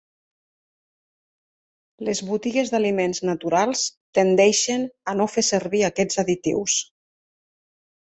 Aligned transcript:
Les 2.07 2.21
botigues 2.29 2.71
d'aliments 2.75 3.21
naturals 3.29 3.83
tendeixen 4.19 4.87
a 5.13 5.15
no 5.19 5.29
fer 5.35 5.45
servir 5.51 5.83
aquests 5.91 6.23
additius. 6.25 6.79